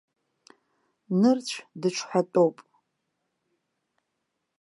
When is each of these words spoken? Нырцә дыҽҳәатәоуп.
Нырцә 1.19 1.57
дыҽҳәатәоуп. 1.81 2.57